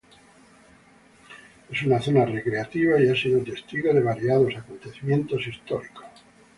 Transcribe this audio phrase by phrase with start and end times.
[1.69, 6.05] Es una zona recreativa y ha sido testigo de variados acontecimientos históricos.